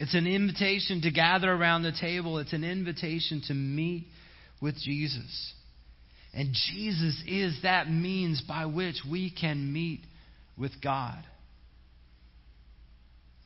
[0.00, 2.38] It's an invitation to gather around the table.
[2.38, 4.06] It's an invitation to meet
[4.60, 5.52] with Jesus.
[6.32, 10.00] And Jesus is that means by which we can meet
[10.56, 11.22] with God.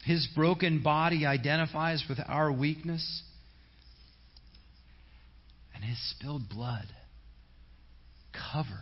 [0.05, 3.23] His broken body identifies with our weakness,
[5.75, 6.87] and his spilled blood
[8.53, 8.75] covers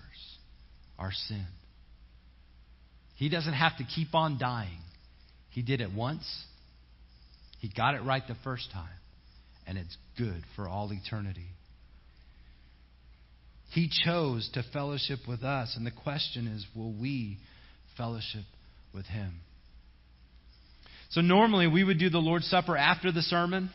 [0.99, 1.47] our sin.
[3.17, 4.81] He doesn't have to keep on dying.
[5.51, 6.25] He did it once,
[7.61, 8.89] he got it right the first time,
[9.67, 11.51] and it's good for all eternity.
[13.71, 17.39] He chose to fellowship with us, and the question is will we
[17.97, 18.45] fellowship
[18.93, 19.41] with him?
[21.12, 23.70] So normally we would do the Lord's Supper after the sermon.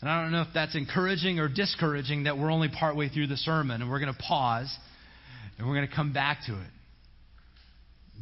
[0.00, 3.36] And I don't know if that's encouraging or discouraging that we're only partway through the
[3.36, 4.72] sermon and we're going to pause
[5.58, 6.70] and we're going to come back to it.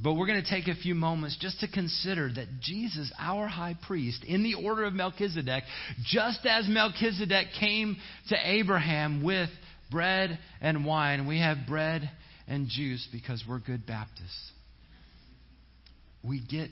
[0.02, 3.76] But we're going to take a few moments just to consider that Jesus, our high
[3.86, 5.62] priest, in the order of Melchizedek,
[6.04, 7.96] just as Melchizedek came
[8.28, 9.50] to Abraham with
[9.90, 12.10] bread and wine, we have bread
[12.48, 14.52] and juice because we're good Baptists.
[16.24, 16.70] We get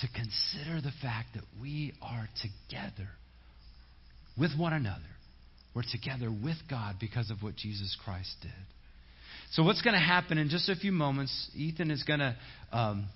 [0.00, 3.08] to consider the fact that we are together
[4.38, 5.00] with one another.
[5.74, 8.50] We're together with God because of what Jesus Christ did.
[9.52, 11.50] So, what's going to happen in just a few moments?
[11.54, 12.36] Ethan is going to
[12.72, 13.06] um,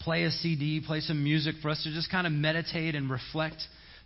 [0.00, 3.56] play a CD, play some music for us to just kind of meditate and reflect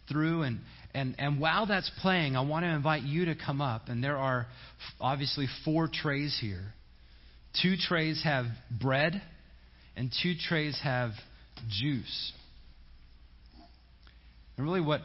[0.09, 0.43] through.
[0.43, 0.61] And,
[0.95, 3.89] and, and while that's playing, I want to invite you to come up.
[3.89, 4.47] And there are
[5.01, 6.73] obviously four trays here.
[7.63, 8.47] Two trays have
[8.81, 9.21] bread,
[9.97, 11.11] and two trays have
[11.69, 12.33] juice.
[14.57, 15.01] And really, what,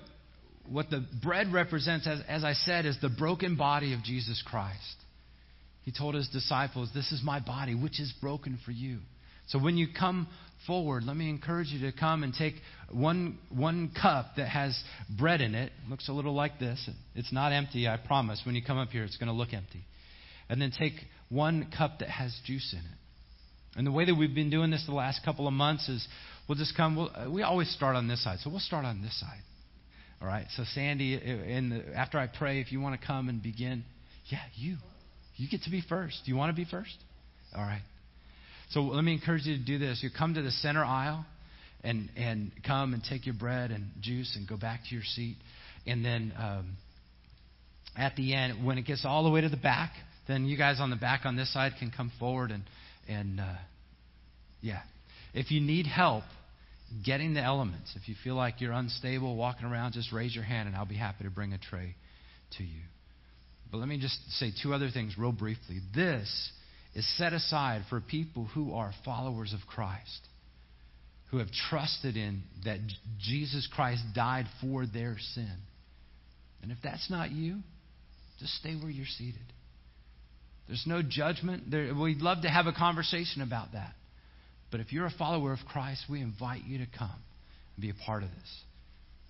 [0.69, 4.95] what the bread represents, as, as I said, is the broken body of Jesus Christ.
[5.83, 8.99] He told his disciples, This is my body, which is broken for you.
[9.47, 10.27] So when you come
[10.65, 12.55] forward, let me encourage you to come and take
[12.91, 15.65] one, one cup that has bread in it.
[15.65, 15.89] it.
[15.89, 16.89] Looks a little like this.
[17.15, 18.41] It's not empty, I promise.
[18.45, 19.83] When you come up here, it's going to look empty.
[20.49, 20.93] And then take
[21.29, 22.97] one cup that has juice in it.
[23.75, 26.07] And the way that we've been doing this the last couple of months is
[26.47, 26.95] we'll just come.
[26.95, 29.41] We'll, we always start on this side, so we'll start on this side.
[30.21, 30.45] All right.
[30.55, 33.83] So Sandy, in the, after I pray, if you want to come and begin,
[34.27, 34.77] yeah, you,
[35.35, 36.21] you get to be first.
[36.25, 36.95] Do you want to be first?
[37.55, 37.81] All right.
[38.69, 39.99] So let me encourage you to do this.
[40.01, 41.25] You come to the center aisle
[41.83, 45.35] and, and come and take your bread and juice and go back to your seat.
[45.85, 46.77] And then um,
[47.97, 49.91] at the end, when it gets all the way to the back,
[50.27, 52.63] then you guys on the back on this side can come forward and,
[53.09, 53.55] and uh,
[54.61, 54.79] yeah.
[55.33, 56.23] If you need help
[57.03, 60.67] getting the elements, if you feel like you're unstable walking around, just raise your hand
[60.67, 61.95] and I'll be happy to bring a tray
[62.57, 62.81] to you.
[63.71, 65.79] But let me just say two other things real briefly.
[65.95, 66.51] This
[66.93, 70.27] is set aside for people who are followers of Christ,
[71.31, 72.77] who have trusted in that
[73.19, 75.51] Jesus Christ died for their sin.
[76.61, 77.57] And if that's not you,
[78.39, 79.41] just stay where you're seated.
[80.67, 81.71] There's no judgment.
[81.71, 83.93] There, we'd love to have a conversation about that.
[84.73, 88.05] But if you're a follower of Christ, we invite you to come and be a
[88.07, 88.61] part of this.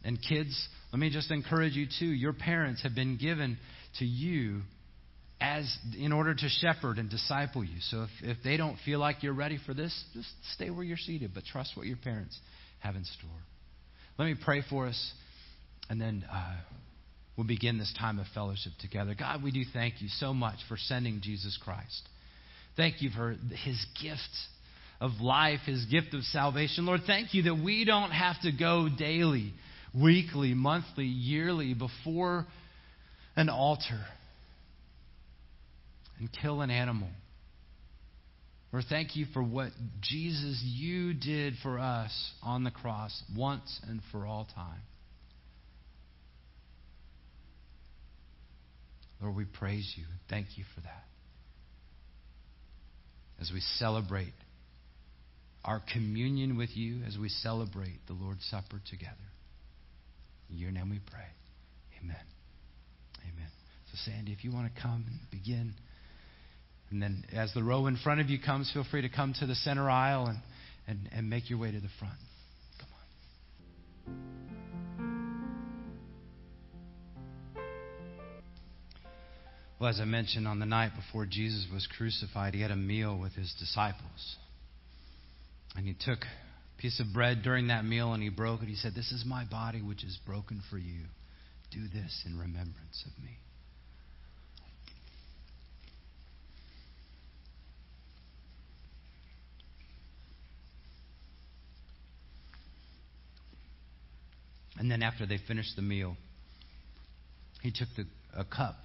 [0.05, 2.05] And kids, let me just encourage you too.
[2.05, 3.57] Your parents have been given
[3.99, 4.61] to you
[5.41, 7.75] as in order to shepherd and disciple you.
[7.81, 10.95] So if, if they don't feel like you're ready for this, just stay where you're
[10.95, 12.39] seated, but trust what your parents
[12.79, 13.29] have in store.
[14.17, 15.11] Let me pray for us,
[15.89, 16.55] and then uh,
[17.35, 19.13] we'll begin this time of fellowship together.
[19.13, 22.07] God, we do thank you so much for sending Jesus Christ.
[22.77, 24.21] Thank you for his gift
[25.03, 26.85] of life, his gift of salvation.
[26.85, 29.53] Lord, thank you that we don't have to go daily,
[29.93, 32.45] weekly, monthly, yearly before
[33.35, 33.99] an altar
[36.19, 37.09] and kill an animal.
[38.71, 43.99] Or thank you for what Jesus, you did for us on the cross once and
[44.09, 44.79] for all time.
[49.21, 50.05] Lord, we praise you.
[50.29, 51.03] Thank you for that.
[53.41, 54.31] As we celebrate
[55.63, 59.15] our communion with you, as we celebrate the Lord's Supper together.
[60.49, 61.25] In your name we pray.
[62.01, 62.15] Amen.
[63.21, 63.47] Amen.
[63.91, 65.73] So, Sandy, if you want to come and begin.
[66.89, 69.45] And then as the row in front of you comes, feel free to come to
[69.45, 70.39] the center aisle and,
[70.85, 72.13] and, and make your way to the front.
[72.79, 72.89] Come
[74.07, 74.23] on.
[79.79, 83.17] Well, as I mentioned on the night before Jesus was crucified, he had a meal
[83.17, 84.37] with his disciples.
[85.75, 88.67] And he took a piece of bread during that meal and he broke it.
[88.67, 91.05] He said, This is my body which is broken for you.
[91.71, 93.37] Do this in remembrance of me.
[104.77, 106.17] And then after they finished the meal,
[107.61, 108.05] he took the,
[108.37, 108.75] a cup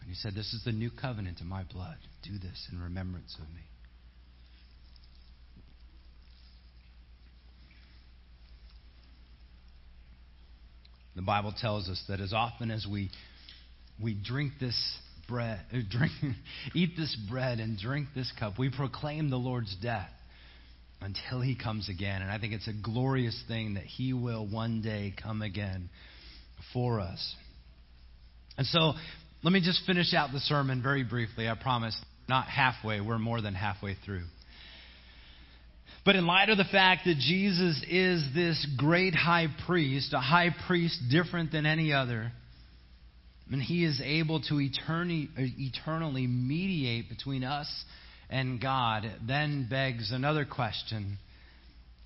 [0.00, 1.98] and he said, This is the new covenant in my blood.
[2.22, 3.62] Do this in remembrance of me.
[11.14, 13.10] The Bible tells us that as often as we,
[14.02, 14.98] we drink this
[15.28, 16.12] bread, drink,
[16.74, 20.10] eat this bread and drink this cup, we proclaim the Lord's death
[21.00, 22.22] until he comes again.
[22.22, 25.90] And I think it's a glorious thing that he will one day come again
[26.72, 27.34] for us.
[28.56, 28.92] And so
[29.42, 31.48] let me just finish out the sermon very briefly.
[31.48, 31.96] I promise.
[32.28, 34.22] Not halfway, we're more than halfway through.
[36.04, 40.50] But in light of the fact that Jesus is this great high priest, a high
[40.66, 42.32] priest different than any other,
[43.50, 47.68] and he is able to eternally, eternally mediate between us
[48.30, 51.18] and God then begs another question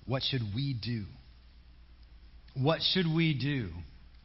[0.05, 1.03] what should we do?
[2.53, 3.69] What should we do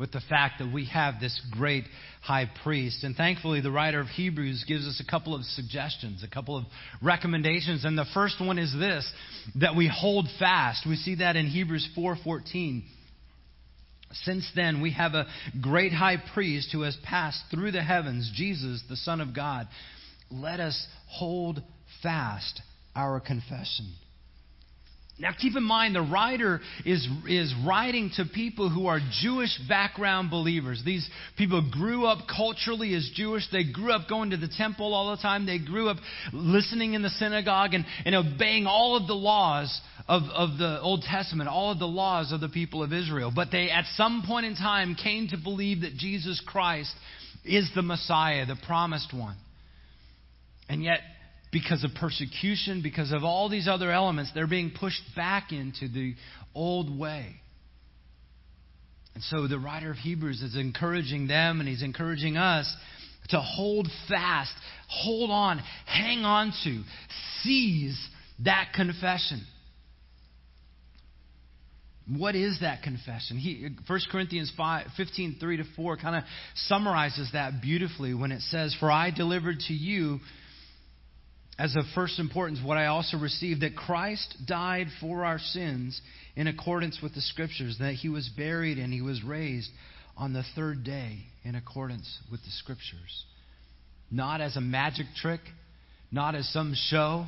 [0.02, 1.84] with the fact that we have this great
[2.22, 3.04] high priest.
[3.04, 6.64] And thankfully, the writer of Hebrews gives us a couple of suggestions, a couple of
[7.00, 7.84] recommendations.
[7.84, 9.08] And the first one is this
[9.60, 10.84] that we hold fast.
[10.88, 12.82] We see that in Hebrews 4:14.
[14.24, 15.28] Since then, we have a
[15.60, 19.68] great high priest who has passed through the heavens, Jesus, the Son of God.
[20.32, 21.62] Let us hold
[22.02, 22.60] fast
[22.96, 23.86] our confession.
[25.18, 30.30] Now, keep in mind, the writer is, is writing to people who are Jewish background
[30.30, 30.82] believers.
[30.84, 33.42] These people grew up culturally as Jewish.
[33.52, 35.44] They grew up going to the temple all the time.
[35.44, 35.98] They grew up
[36.32, 41.02] listening in the synagogue and, and obeying all of the laws of, of the Old
[41.02, 43.30] Testament, all of the laws of the people of Israel.
[43.34, 46.92] But they, at some point in time, came to believe that Jesus Christ
[47.44, 49.36] is the Messiah, the promised one.
[50.68, 51.00] And yet,
[51.52, 56.14] because of persecution, because of all these other elements, they're being pushed back into the
[56.54, 57.36] old way.
[59.14, 62.74] And so the writer of Hebrews is encouraging them and he's encouraging us
[63.28, 64.52] to hold fast,
[64.88, 66.82] hold on, hang on to,
[67.42, 68.08] seize
[68.44, 69.44] that confession.
[72.08, 73.36] What is that confession?
[73.36, 76.24] He, 1 Corinthians 5, 15, 3 to 4 kind of
[76.54, 80.18] summarizes that beautifully when it says, For I delivered to you
[81.62, 86.00] as of first importance, what I also received that Christ died for our sins
[86.34, 89.70] in accordance with the Scriptures, that he was buried and he was raised
[90.16, 93.24] on the third day in accordance with the Scriptures.
[94.10, 95.40] Not as a magic trick,
[96.10, 97.26] not as some show,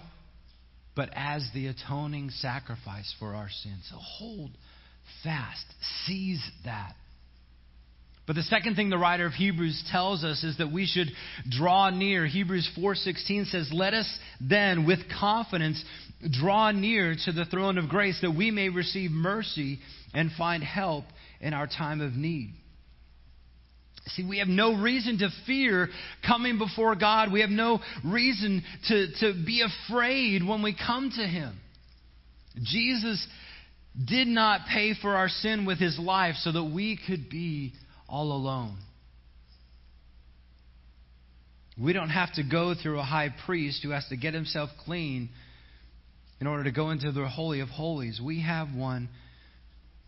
[0.97, 3.87] but as the atoning sacrifice for our sins.
[3.89, 4.51] So hold
[5.23, 5.65] fast,
[6.07, 6.97] seize that.
[8.27, 11.13] But the second thing the writer of Hebrews tells us is that we should
[11.49, 12.27] draw near.
[12.27, 15.85] Hebrews 4:16 says, "Let us then with confidence
[16.31, 19.81] draw near to the throne of grace that we may receive mercy
[20.15, 21.07] and find help
[21.41, 22.55] in our time of need."
[24.09, 25.91] See, we have no reason to fear
[26.27, 27.33] coming before God.
[27.33, 31.59] We have no reason to, to be afraid when we come to Him.
[32.63, 33.27] Jesus
[34.03, 37.73] did not pay for our sin with His life so that we could be
[38.15, 38.77] all alone.
[41.77, 45.31] We don't have to go through a high priest who has to get himself clean
[46.41, 48.21] in order to go into the Holy of Holies.
[48.25, 49.09] We have one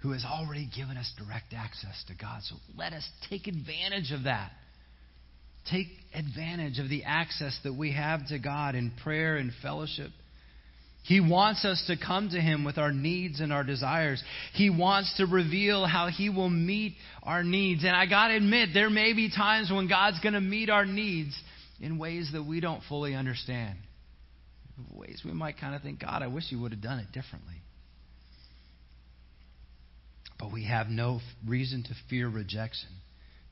[0.03, 2.43] who has already given us direct access to God.
[2.45, 4.53] So let us take advantage of that.
[5.69, 10.13] Take advantage of the access that we have to God in prayer and fellowship.
[11.07, 14.23] He wants us to come to Him with our needs and our desires.
[14.55, 17.85] He wants to reveal how He will meet our needs.
[17.85, 20.85] And I got to admit, there may be times when God's going to meet our
[20.85, 21.41] needs
[21.81, 23.79] in ways that we don't fully understand.
[24.93, 27.63] Ways we might kind of think, God, I wish you would have done it differently.
[30.41, 32.91] But we have no reason to fear rejection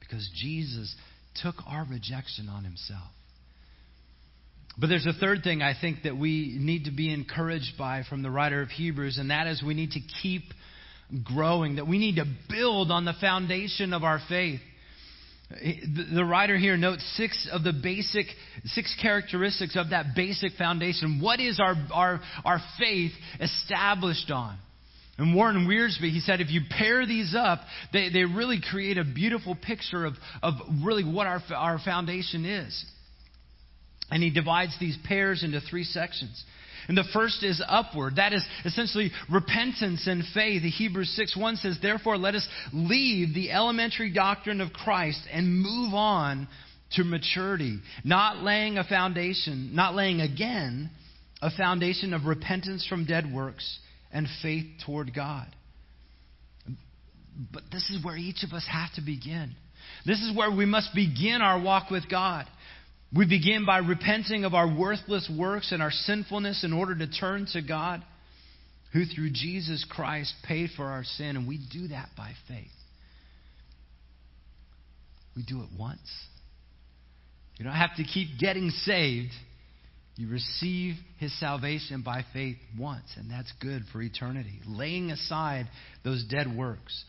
[0.01, 0.95] because Jesus
[1.41, 3.11] took our rejection on Himself.
[4.79, 8.23] But there's a third thing I think that we need to be encouraged by from
[8.23, 10.43] the writer of Hebrews, and that is we need to keep
[11.23, 14.61] growing, that we need to build on the foundation of our faith.
[15.51, 18.27] The writer here notes six of the basic,
[18.65, 21.21] six characteristics of that basic foundation.
[21.23, 24.59] What is our, our, our faith established on?
[25.19, 27.61] And Warren Wiersbe, he said, if you pair these up,
[27.93, 32.85] they, they really create a beautiful picture of, of really what our, our foundation is.
[34.11, 36.45] And he divides these pairs into three sections.
[36.87, 38.17] And the first is upward.
[38.17, 40.63] That is essentially repentance and faith.
[40.63, 45.63] The Hebrews 6 1 says, Therefore, let us leave the elementary doctrine of Christ and
[45.63, 46.47] move on
[46.93, 50.91] to maturity, not laying a foundation, not laying again
[51.41, 53.79] a foundation of repentance from dead works
[54.13, 55.47] and faith toward God.
[57.53, 59.55] But this is where each of us have to begin.
[60.07, 62.47] This is where we must begin our walk with God.
[63.17, 67.47] We begin by repenting of our worthless works and our sinfulness in order to turn
[67.53, 68.03] to God,
[68.93, 72.67] who through Jesus Christ paid for our sin, and we do that by faith.
[75.37, 76.01] We do it once.
[77.57, 79.33] You don't have to keep getting saved.
[80.17, 84.61] You receive his salvation by faith once, and that's good for eternity.
[84.67, 85.69] Laying aside
[86.05, 87.05] those dead works.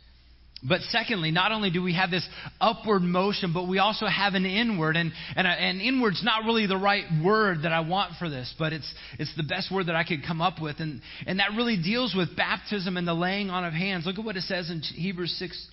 [0.67, 2.27] But secondly, not only do we have this
[2.59, 4.95] upward motion, but we also have an inward.
[4.95, 8.73] And, and, and inward's not really the right word that I want for this, but
[8.73, 10.79] it's, it's the best word that I could come up with.
[10.79, 14.05] And, and that really deals with baptism and the laying on of hands.
[14.05, 15.67] Look at what it says in Hebrews 6,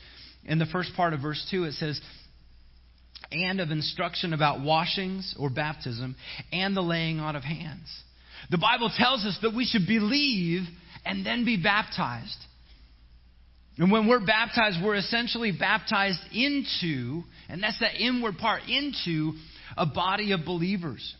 [0.44, 1.64] in the first part of verse 2.
[1.64, 2.00] It says,
[3.30, 6.16] and of instruction about washings or baptism
[6.52, 7.88] and the laying on of hands.
[8.50, 10.62] The Bible tells us that we should believe
[11.06, 12.36] and then be baptized.
[13.78, 19.32] And when we're baptized, we're essentially baptized into, and that's that inward part, into
[19.76, 21.14] a body of believers.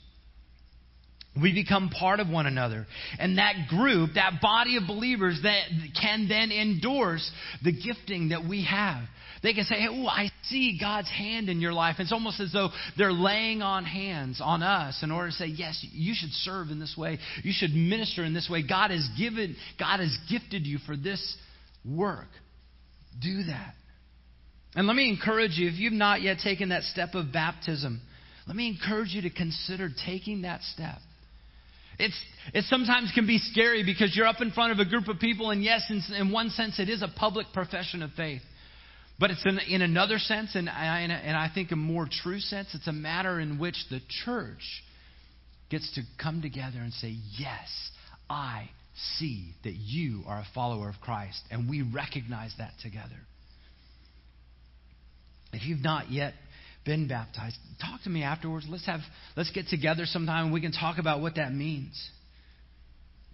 [1.41, 2.87] We become part of one another.
[3.19, 5.65] And that group, that body of believers that
[5.99, 7.31] can then endorse
[7.65, 9.05] the gifting that we have.
[9.43, 11.97] They can say, hey, oh, I see God's hand in your life.
[11.99, 15.85] It's almost as though they're laying on hands on us in order to say, yes,
[15.91, 17.19] you should serve in this way.
[17.43, 18.63] You should minister in this way.
[18.63, 21.37] God has given, God has gifted you for this
[21.85, 22.29] work.
[23.21, 23.75] Do that.
[24.75, 28.01] And let me encourage you, if you've not yet taken that step of baptism,
[28.47, 30.99] let me encourage you to consider taking that step.
[31.99, 32.19] It's,
[32.55, 35.51] it sometimes can be scary because you're up in front of a group of people,
[35.51, 38.43] and yes, in, in one sense, it is a public profession of faith.
[39.21, 42.69] But it's in, in another sense, and I, and I think a more true sense,
[42.75, 44.83] it's a matter in which the church
[45.71, 47.69] gets to come together and say, Yes,
[48.29, 48.71] I
[49.19, 53.19] see that you are a follower of Christ, and we recognize that together.
[55.53, 56.35] If you've not yet
[56.85, 58.67] been baptized, talk to me afterwards.
[58.69, 59.01] Let's have
[59.37, 62.11] let's get together sometime and we can talk about what that means.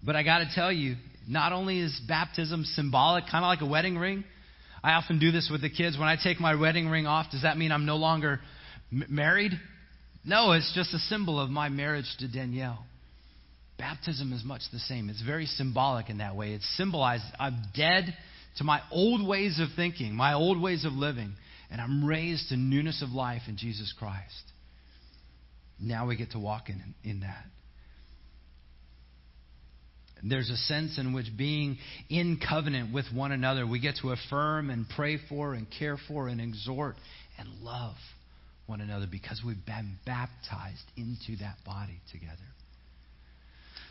[0.04, 0.96] But I got to tell you,
[1.28, 4.24] not only is baptism symbolic, kind of like a wedding ring.
[4.82, 5.98] I often do this with the kids.
[5.98, 8.40] When I take my wedding ring off, does that mean I'm no longer
[8.92, 9.52] m- married?
[10.24, 12.84] No, it's just a symbol of my marriage to Danielle.
[13.78, 15.08] Baptism is much the same.
[15.08, 16.52] It's very symbolic in that way.
[16.52, 18.12] It symbolizes I'm dead
[18.56, 21.32] to my old ways of thinking, my old ways of living,
[21.70, 24.52] and I'm raised to newness of life in Jesus Christ.
[25.80, 27.44] Now we get to walk in, in that.
[30.22, 31.78] There's a sense in which being
[32.10, 36.26] in covenant with one another, we get to affirm and pray for and care for
[36.26, 36.96] and exhort
[37.38, 37.94] and love
[38.66, 42.34] one another because we've been baptized into that body together.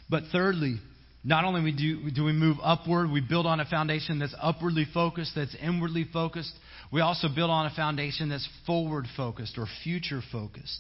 [0.10, 0.80] But thirdly,
[1.24, 5.34] not only do, do we move upward, we build on a foundation that's upwardly focused,
[5.36, 6.54] that's inwardly focused.
[6.92, 10.80] We also build on a foundation that's forward focused or future focused.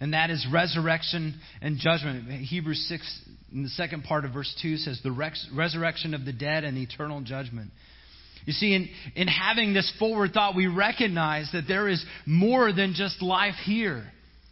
[0.00, 2.30] And that is resurrection and judgment.
[2.30, 3.20] Hebrews 6,
[3.52, 6.76] in the second part of verse 2, says, The res- resurrection of the dead and
[6.76, 7.70] eternal judgment.
[8.44, 12.94] You see, in, in having this forward thought, we recognize that there is more than
[12.94, 14.04] just life here.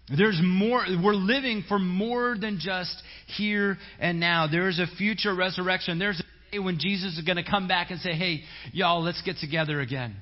[0.09, 2.95] There's more, we're living for more than just
[3.37, 4.47] here and now.
[4.47, 5.99] There is a future resurrection.
[5.99, 8.41] There's a day when Jesus is going to come back and say, hey,
[8.73, 10.17] y'all, let's get together again.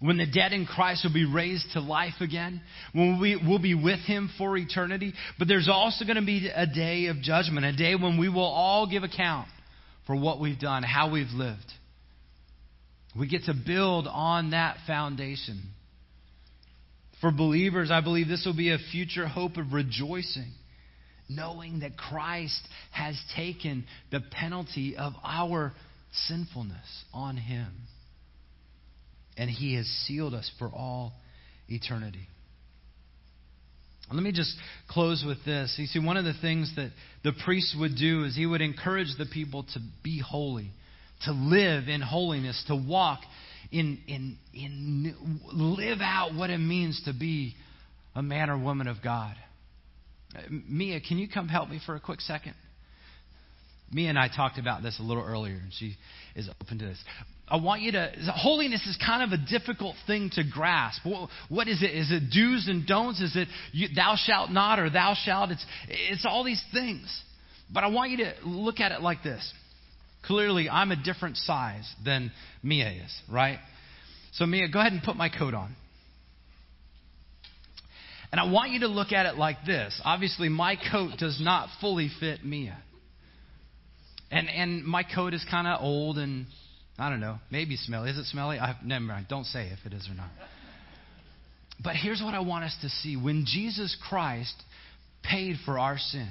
[0.00, 2.62] When the dead in Christ will be raised to life again,
[2.94, 5.12] when we will be with Him for eternity.
[5.38, 8.42] But there's also going to be a day of judgment, a day when we will
[8.42, 9.46] all give account
[10.06, 11.60] for what we've done, how we've lived.
[13.16, 15.62] We get to build on that foundation.
[17.20, 20.52] For believers, I believe this will be a future hope of rejoicing,
[21.28, 22.60] knowing that Christ
[22.92, 25.72] has taken the penalty of our
[26.26, 27.68] sinfulness on him.
[29.36, 31.12] And he has sealed us for all
[31.68, 32.26] eternity.
[34.12, 34.54] Let me just
[34.88, 35.74] close with this.
[35.78, 36.90] You see, one of the things that
[37.22, 40.72] the priest would do is he would encourage the people to be holy,
[41.26, 43.20] to live in holiness, to walk
[43.72, 47.54] in, in, in live out what it means to be
[48.14, 49.36] a man or woman of God.
[50.34, 52.54] Uh, Mia, can you come help me for a quick second?
[53.92, 55.96] Mia and I talked about this a little earlier, and she
[56.36, 56.98] is open to this.
[57.48, 58.12] I want you to.
[58.32, 61.04] Holiness is kind of a difficult thing to grasp.
[61.48, 61.90] what is it?
[61.90, 63.20] Is it do's and don'ts?
[63.20, 65.50] Is it you, thou shalt not or thou shalt?
[65.50, 67.22] It's, it's all these things.
[67.72, 69.52] But I want you to look at it like this
[70.24, 72.30] Clearly, I'm a different size than
[72.62, 73.58] Mia is, right?
[74.32, 75.74] So, Mia, go ahead and put my coat on.
[78.32, 80.00] And I want you to look at it like this.
[80.04, 82.78] Obviously, my coat does not fully fit Mia.
[84.30, 86.46] And, and my coat is kind of old and,
[86.96, 88.10] I don't know, maybe smelly.
[88.10, 88.58] Is it smelly?
[88.58, 89.26] I, never mind.
[89.28, 90.30] Don't say if it is or not.
[91.82, 93.16] But here's what I want us to see.
[93.16, 94.54] When Jesus Christ
[95.24, 96.30] paid for our sin,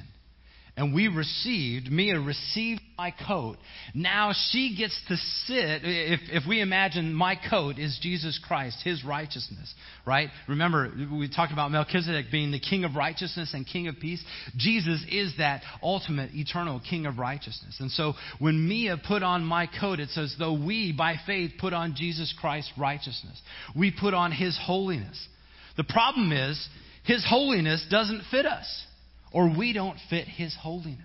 [0.79, 3.57] and we received, Mia received my coat.
[3.93, 9.03] Now she gets to sit, if, if we imagine my coat is Jesus Christ, his
[9.03, 9.73] righteousness,
[10.07, 10.29] right?
[10.47, 14.23] Remember, we talked about Melchizedek being the king of righteousness and king of peace.
[14.55, 17.75] Jesus is that ultimate, eternal king of righteousness.
[17.81, 21.73] And so when Mia put on my coat, it's as though we, by faith, put
[21.73, 23.37] on Jesus Christ's righteousness.
[23.75, 25.27] We put on his holiness.
[25.75, 26.69] The problem is,
[27.03, 28.85] his holiness doesn't fit us
[29.31, 30.99] or we don't fit His holiness.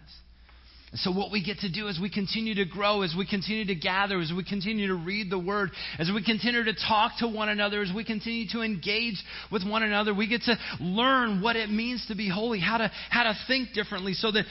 [0.97, 3.75] So, what we get to do as we continue to grow, as we continue to
[3.75, 7.49] gather, as we continue to read the Word, as we continue to talk to one
[7.49, 9.21] another, as we continue to engage
[9.51, 12.93] with one another, we get to learn what it means to be holy, how to,
[13.11, 14.45] how to think differently so that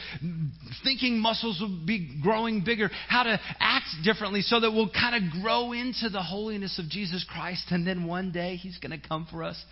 [0.84, 5.42] thinking muscles will be growing bigger, how to act differently so that we'll kind of
[5.42, 7.68] grow into the holiness of Jesus Christ.
[7.70, 9.64] And then one day He's going to come for us.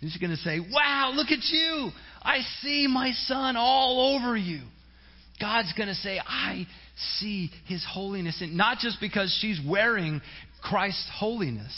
[0.00, 1.90] And He's going to say, Wow, look at you.
[2.22, 4.60] I see my Son all over you.
[5.40, 6.66] God's going to say, I
[7.18, 8.40] see his holiness.
[8.40, 10.20] And not just because she's wearing
[10.62, 11.72] Christ's holiness,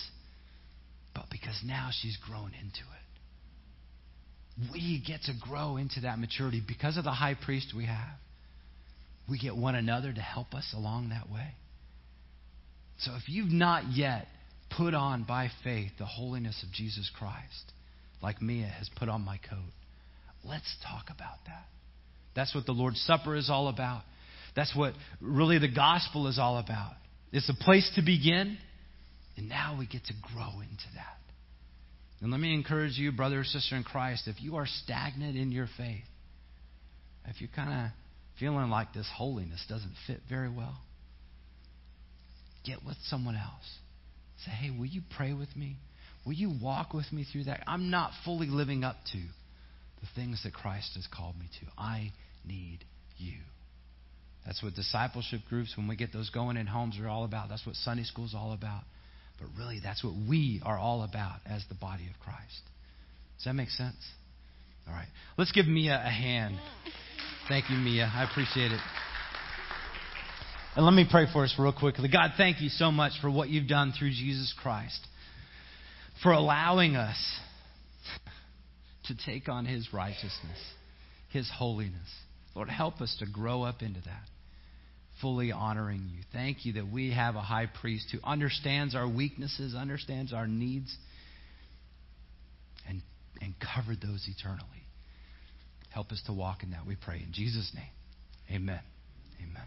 [1.15, 4.71] but because now she's grown into it.
[4.73, 8.19] We get to grow into that maturity because of the high priest we have.
[9.31, 11.55] We get one another to help us along that way.
[12.99, 14.27] So if you've not yet
[14.77, 17.73] put on by faith the holiness of Jesus Christ,
[18.23, 19.73] like Mia has put on my coat,
[20.45, 21.67] let's talk about that.
[22.35, 24.03] That's what the Lord's Supper is all about.
[24.55, 26.93] That's what really the gospel is all about.
[27.33, 28.59] It's a place to begin,
[29.37, 31.19] and now we get to grow into that.
[32.21, 35.51] And let me encourage you, brother or sister in Christ, if you are stagnant in
[35.51, 36.05] your faith,
[37.27, 37.91] if you're kind of
[38.39, 40.79] feeling like this holiness doesn't fit very well,
[42.65, 43.79] get with someone else.
[44.45, 45.77] Say, hey, will you pray with me?
[46.25, 47.65] Will you walk with me through that?
[47.67, 51.67] I'm not fully living up to the things that Christ has called me to.
[51.77, 52.13] I
[52.47, 52.79] need
[53.19, 53.39] you.
[54.45, 57.49] That's what discipleship groups, when we get those going in homes, are all about.
[57.49, 58.83] That's what Sunday school is all about.
[59.39, 62.61] But really, that's what we are all about as the body of Christ.
[63.39, 63.97] Does that make sense?
[64.87, 65.07] All right.
[65.39, 66.59] Let's give Mia a hand.
[67.49, 68.11] Thank you, Mia.
[68.13, 68.81] I appreciate it.
[70.75, 72.09] And let me pray for us real quickly.
[72.09, 75.07] God, thank you so much for what you've done through Jesus Christ,
[76.23, 77.17] for allowing us
[79.05, 80.59] to take on his righteousness,
[81.31, 82.09] his holiness.
[82.55, 84.29] Lord, help us to grow up into that,
[85.21, 86.21] fully honoring you.
[86.33, 90.95] Thank you that we have a high priest who understands our weaknesses, understands our needs,
[92.89, 93.03] and,
[93.41, 94.67] and covered those eternally.
[95.91, 97.17] Help us to walk in that, we pray.
[97.17, 98.81] In Jesus' name, amen.
[99.43, 99.67] Amen.